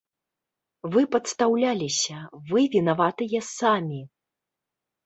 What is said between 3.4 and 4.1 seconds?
самі.